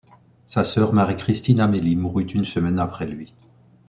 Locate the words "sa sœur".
0.47-0.93